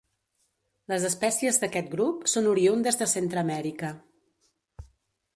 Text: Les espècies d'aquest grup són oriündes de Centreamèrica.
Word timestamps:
Les 0.91 1.03
espècies 1.09 1.59
d'aquest 1.63 1.91
grup 1.91 2.25
són 2.33 2.49
oriündes 2.53 2.97
de 3.01 3.07
Centreamèrica. 3.11 3.91